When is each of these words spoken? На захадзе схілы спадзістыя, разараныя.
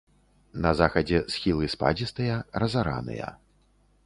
На 0.63 0.71
захадзе 0.79 1.19
схілы 1.33 1.69
спадзістыя, 1.75 2.41
разараныя. 2.65 3.33